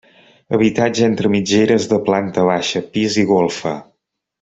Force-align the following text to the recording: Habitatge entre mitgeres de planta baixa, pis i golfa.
Habitatge 0.57 1.03
entre 1.09 1.31
mitgeres 1.35 1.87
de 1.95 2.01
planta 2.09 2.49
baixa, 2.51 2.85
pis 2.97 3.23
i 3.27 3.31
golfa. 3.37 3.77